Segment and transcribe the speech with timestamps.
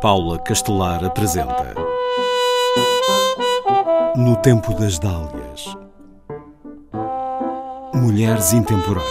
[0.00, 1.74] Paula Castelar apresenta
[4.14, 5.74] No Tempo das Dálias
[7.94, 9.06] Mulheres Intemporais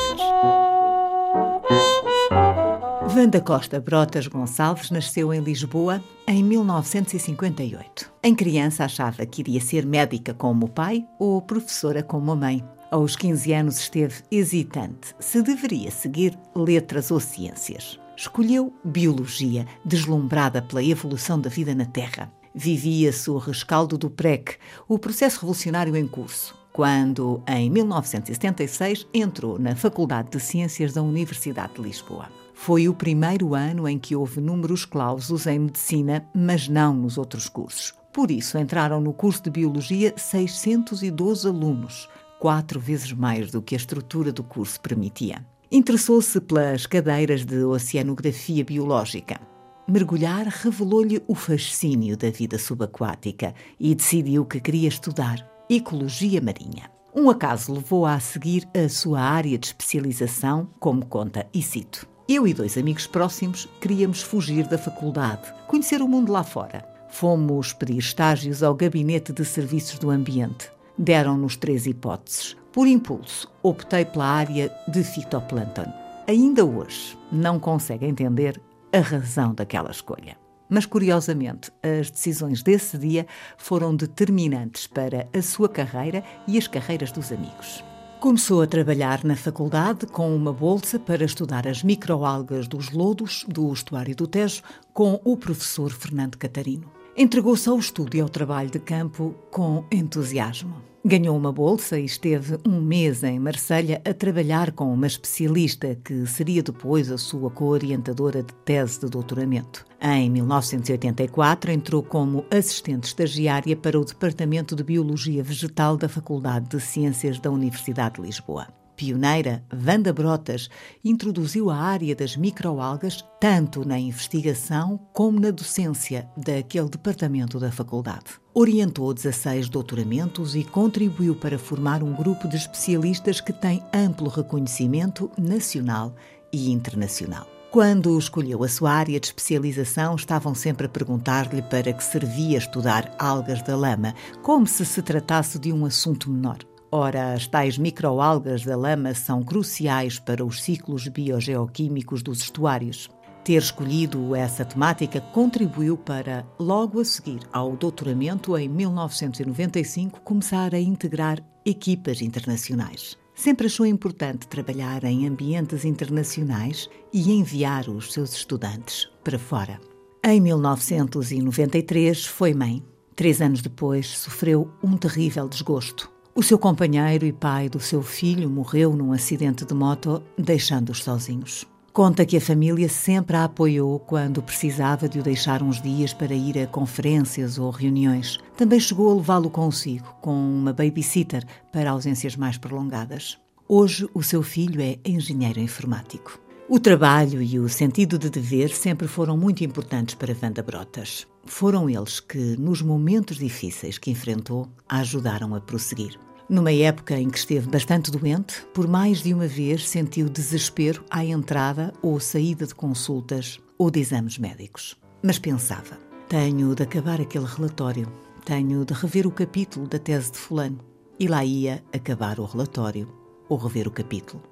[3.16, 8.12] Wanda Costa Brotas Gonçalves nasceu em Lisboa em 1958.
[8.24, 12.64] Em criança achava que iria ser médica como o pai ou professora como a mãe.
[12.92, 18.00] Aos 15 anos esteve hesitante se deveria seguir letras ou ciências.
[18.18, 22.32] Escolheu biologia, deslumbrada pela evolução da vida na Terra.
[22.54, 24.56] Vivia-se o rescaldo do PREC,
[24.88, 31.74] o processo revolucionário em curso, quando, em 1976, entrou na Faculdade de Ciências da Universidade
[31.74, 32.30] de Lisboa.
[32.54, 37.50] Foi o primeiro ano em que houve números clausos em medicina, mas não nos outros
[37.50, 37.94] cursos.
[38.14, 42.08] Por isso, entraram no curso de Biologia 612 alunos,
[42.40, 45.46] quatro vezes mais do que a estrutura do curso permitia.
[45.76, 49.42] Interessou-se pelas cadeiras de oceanografia biológica.
[49.86, 56.90] Mergulhar revelou-lhe o fascínio da vida subaquática e decidiu que queria estudar ecologia marinha.
[57.14, 62.08] Um acaso levou-a a seguir a sua área de especialização, como conta e cito.
[62.26, 66.88] Eu e dois amigos próximos queríamos fugir da faculdade, conhecer o mundo lá fora.
[67.10, 70.72] Fomos pedir estágios ao Gabinete de Serviços do Ambiente.
[70.98, 72.56] Deram-nos três hipóteses.
[72.76, 75.86] Por impulso, optei pela área de fitoplâncton.
[76.28, 80.36] Ainda hoje não consegue entender a razão daquela escolha.
[80.68, 83.26] Mas, curiosamente, as decisões desse dia
[83.58, 87.82] foram determinantes para a sua carreira e as carreiras dos amigos.
[88.20, 93.72] Começou a trabalhar na faculdade com uma bolsa para estudar as microalgas dos lodos do
[93.72, 94.62] estuário do Tejo
[94.94, 96.92] com o professor Fernando Catarino.
[97.16, 100.95] Entregou-se ao estudo e ao trabalho de campo com entusiasmo.
[101.08, 106.26] Ganhou uma bolsa e esteve um mês em Marselha a trabalhar com uma especialista que
[106.26, 109.86] seria depois a sua co-orientadora de tese de doutoramento.
[110.02, 116.80] Em 1984, entrou como assistente estagiária para o Departamento de Biologia Vegetal da Faculdade de
[116.80, 120.70] Ciências da Universidade de Lisboa pioneira, Wanda Brotas,
[121.04, 128.40] introduziu a área das microalgas tanto na investigação como na docência daquele departamento da faculdade.
[128.54, 135.30] Orientou 16 doutoramentos e contribuiu para formar um grupo de especialistas que tem amplo reconhecimento
[135.38, 136.16] nacional
[136.54, 137.56] e internacional.
[137.76, 143.14] Quando escolheu a sua área de especialização, estavam sempre a perguntar-lhe para que servia estudar
[143.20, 146.60] algas da lama, como se se tratasse de um assunto menor.
[146.92, 153.10] Ora, as tais microalgas da lama são cruciais para os ciclos biogeoquímicos dos estuários.
[153.44, 160.80] Ter escolhido essa temática contribuiu para, logo a seguir ao doutoramento, em 1995, começar a
[160.80, 163.18] integrar equipas internacionais.
[163.36, 169.80] Sempre achou importante trabalhar em ambientes internacionais e enviar os seus estudantes para fora.
[170.24, 172.84] Em 1993 foi mãe.
[173.16, 176.15] Três anos depois sofreu um terrível desgosto.
[176.38, 181.66] O seu companheiro e pai do seu filho morreu num acidente de moto, deixando-os sozinhos.
[181.94, 186.34] Conta que a família sempre a apoiou quando precisava de o deixar uns dias para
[186.34, 188.38] ir a conferências ou reuniões.
[188.58, 193.38] Também chegou a levá-lo consigo, com uma babysitter, para ausências mais prolongadas.
[193.66, 196.38] Hoje, o seu filho é engenheiro informático.
[196.68, 201.26] O trabalho e o sentido de dever sempre foram muito importantes para Wanda Brotas.
[201.46, 206.25] Foram eles que, nos momentos difíceis que enfrentou, a ajudaram a prosseguir.
[206.48, 211.26] Numa época em que esteve bastante doente, por mais de uma vez sentiu desespero à
[211.26, 214.96] entrada ou saída de consultas ou de exames médicos.
[215.24, 215.98] Mas pensava:
[216.30, 218.08] tenho de acabar aquele relatório,
[218.46, 220.80] tenho de rever o capítulo da tese de Fulano.
[221.20, 223.08] E lá ia acabar o relatório
[223.50, 224.44] ou rever o capítulo.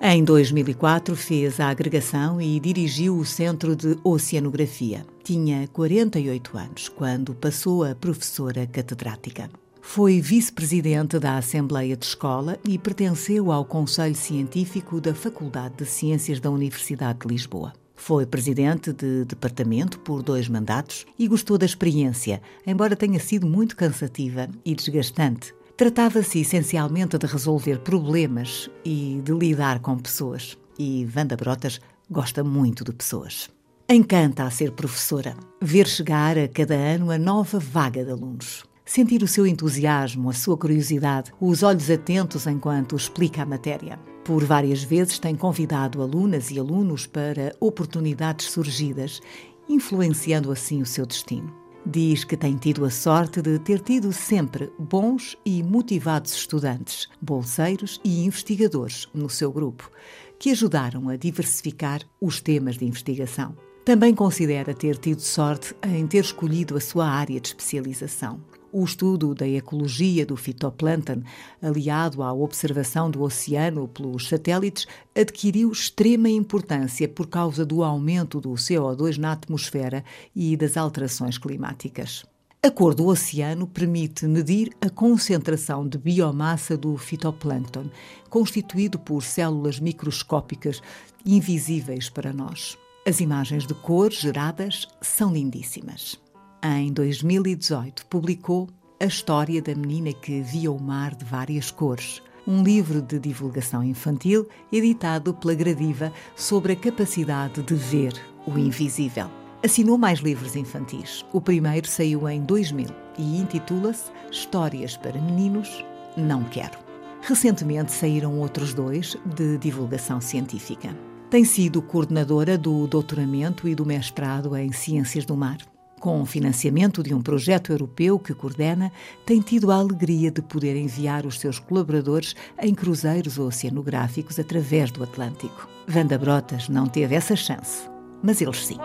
[0.00, 5.06] Em 2004 fez a agregação e dirigiu o Centro de Oceanografia.
[5.24, 9.48] Tinha 48 anos quando passou a professora catedrática.
[9.80, 16.40] Foi vice-presidente da Assembleia de Escola e pertenceu ao Conselho Científico da Faculdade de Ciências
[16.40, 17.72] da Universidade de Lisboa.
[17.94, 23.76] Foi presidente de departamento por dois mandatos e gostou da experiência, embora tenha sido muito
[23.76, 30.58] cansativa e desgastante Tratava-se essencialmente de resolver problemas e de lidar com pessoas.
[30.76, 31.80] E Wanda Brotas
[32.10, 33.48] gosta muito de pessoas.
[33.88, 38.64] Encanta a ser professora, ver chegar a cada ano a nova vaga de alunos.
[38.88, 44.00] Sentir o seu entusiasmo, a sua curiosidade, os olhos atentos enquanto explica a matéria.
[44.24, 49.20] Por várias vezes tem convidado alunas e alunos para oportunidades surgidas,
[49.68, 51.54] influenciando assim o seu destino.
[51.84, 58.00] Diz que tem tido a sorte de ter tido sempre bons e motivados estudantes, bolseiros
[58.02, 59.90] e investigadores no seu grupo,
[60.38, 63.54] que ajudaram a diversificar os temas de investigação.
[63.84, 68.40] Também considera ter tido sorte em ter escolhido a sua área de especialização.
[68.70, 71.22] O estudo da ecologia do fitoplâncton,
[71.62, 74.86] aliado à observação do oceano pelos satélites,
[75.16, 80.04] adquiriu extrema importância por causa do aumento do CO2 na atmosfera
[80.36, 82.26] e das alterações climáticas.
[82.62, 87.88] A cor do oceano permite medir a concentração de biomassa do fitoplâncton,
[88.28, 90.82] constituído por células microscópicas
[91.24, 92.76] invisíveis para nós.
[93.06, 96.20] As imagens de cor geradas são lindíssimas.
[96.62, 98.68] Em 2018, publicou
[99.00, 103.84] A História da Menina que Via o Mar de Várias Cores, um livro de divulgação
[103.84, 108.12] infantil editado pela Gradiva sobre a capacidade de ver
[108.44, 109.30] o invisível.
[109.64, 111.24] Assinou mais livros infantis.
[111.32, 112.88] O primeiro saiu em 2000
[113.18, 115.84] e intitula-se Histórias para Meninos
[116.16, 116.78] Não Quero.
[117.22, 120.88] Recentemente saíram outros dois de divulgação científica.
[121.30, 125.58] Tem sido coordenadora do doutoramento e do mestrado em Ciências do Mar.
[126.00, 128.92] Com o financiamento de um projeto europeu que coordena,
[129.26, 135.02] tem tido a alegria de poder enviar os seus colaboradores em cruzeiros oceanográficos através do
[135.02, 135.68] Atlântico.
[135.86, 137.88] Vanda Brotas não teve essa chance,
[138.22, 138.78] mas eles sim.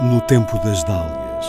[0.00, 1.46] No tempo das dálias.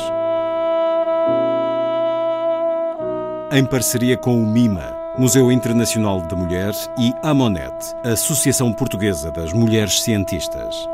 [3.51, 9.53] Em parceria com o MIMA Museu Internacional da Mulher e a Monet, Associação Portuguesa das
[9.53, 10.89] Mulheres Cientistas.